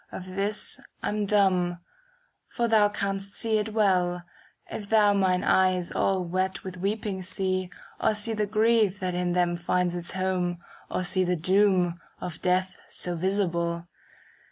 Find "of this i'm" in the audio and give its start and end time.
0.11-1.27